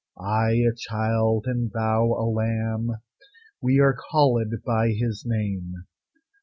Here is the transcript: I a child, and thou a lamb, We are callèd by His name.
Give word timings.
I 0.17 0.53
a 0.53 0.73
child, 0.75 1.45
and 1.45 1.69
thou 1.71 2.05
a 2.17 2.25
lamb, 2.27 3.01
We 3.61 3.79
are 3.79 3.95
callèd 4.11 4.63
by 4.65 4.93
His 4.93 5.25
name. 5.27 5.83